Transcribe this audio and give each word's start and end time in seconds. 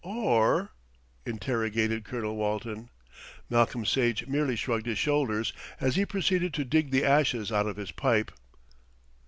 "Or?" 0.03 0.71
interrogated 1.27 2.05
Colonel 2.05 2.35
Walton. 2.35 2.89
Malcolm 3.51 3.85
Sage 3.85 4.25
merely 4.25 4.55
shrugged 4.55 4.87
his 4.87 4.97
shoulders 4.97 5.53
as 5.79 5.95
he 5.95 6.07
proceeded 6.07 6.55
to 6.55 6.65
dig 6.65 6.89
the 6.89 7.05
ashes 7.05 7.51
out 7.51 7.67
of 7.67 7.77
his 7.77 7.91
pipe. 7.91 8.31